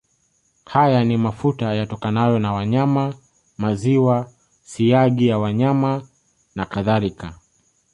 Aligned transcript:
Haya 0.71 1.03
ni 1.03 1.17
mafuta 1.17 1.73
yatokanayo 1.73 2.39
na 2.39 2.53
wanyama 2.53 3.13
maziwa 3.57 4.31
siagi 4.63 5.27
ya 5.27 5.37
wanyama 5.39 6.07
nakadhalika 6.55 7.33